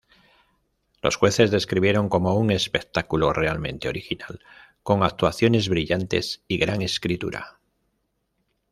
Los 1.03 1.17
jueces 1.17 1.51
describieron 1.51 2.09
como 2.09 2.33
"un 2.33 2.49
espectáculo 2.49 3.33
realmente 3.33 3.87
original 3.87 4.39
con 4.81 5.03
actuaciones 5.03 5.69
brillantes 5.69 6.43
y 6.47 6.57
gran 6.57 6.81
escritura". 6.81 7.59